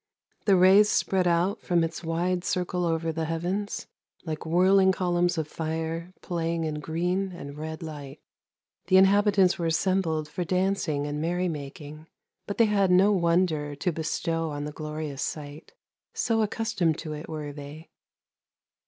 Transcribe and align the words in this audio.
The 0.45 0.55
rays 0.55 0.89
spread 0.89 1.27
out 1.27 1.61
from 1.61 1.83
its 1.83 2.03
wide 2.03 2.43
circle 2.43 2.85
over 2.87 3.11
the 3.11 3.25
heavens 3.25 3.85
like 4.25 4.47
whirling 4.47 4.91
columns 4.91 5.37
of 5.37 5.47
fire 5.47 6.11
playing 6.23 6.63
in 6.63 6.79
green 6.79 7.31
and 7.33 7.55
red 7.55 7.83
light. 7.83 8.19
The 8.87 8.97
inhabitants 8.97 9.59
were 9.59 9.67
assembled 9.67 10.27
for 10.27 10.43
dancing 10.43 11.05
and 11.05 11.21
merry 11.21 11.47
making, 11.49 12.07
but 12.47 12.57
they 12.57 12.65
had 12.65 12.89
no 12.89 13.11
wonder 13.11 13.75
to 13.75 13.91
bestow 13.91 14.49
on 14.49 14.65
the 14.65 14.71
glorious 14.71 15.21
sight, 15.21 15.71
so 16.15 16.41
accustomed 16.41 16.97
to 16.97 17.13
it 17.13 17.29
were 17.29 17.53
they. 17.53 17.91